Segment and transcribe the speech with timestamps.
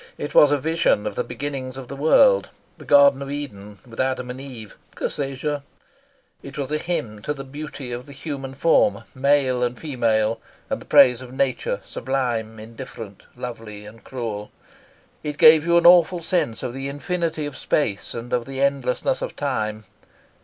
[0.17, 3.99] It was a vision of the beginnings of the world, the Garden of Eden, with
[3.99, 9.61] Adam and Eve it was a hymn to the beauty of the human form, male
[9.61, 10.41] and female,
[10.71, 14.49] and the praise of Nature, sublime, indifferent, lovely, and cruel.
[15.21, 19.21] It gave you an awful sense of the infinity of space and of the endlessness
[19.21, 19.83] of time.